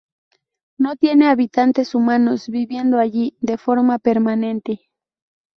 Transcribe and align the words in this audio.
No 0.79 0.95
tiene 0.95 1.27
habitantes 1.29 1.93
humanos 1.93 2.49
viviendo 2.49 2.97
allí 2.97 3.37
de 3.39 3.59
forma 3.59 3.99
permanente. 3.99 4.89